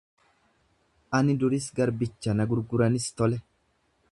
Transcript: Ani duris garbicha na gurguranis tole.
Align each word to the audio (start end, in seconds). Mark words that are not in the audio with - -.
Ani 1.17 1.35
duris 1.43 1.67
garbicha 1.81 2.35
na 2.39 2.51
gurguranis 2.55 3.07
tole. 3.21 3.43